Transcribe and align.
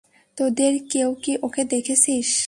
তোদের 0.37 0.73
কেউ 0.91 1.09
কি 1.23 1.33
ওকে 1.41 1.61
দেখেছিস? 1.65 2.31